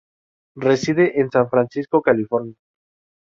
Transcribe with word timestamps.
Reside 0.55 1.19
en 1.19 1.29
San 1.29 1.47
Francisco, 1.47 2.01
California. 2.01 2.55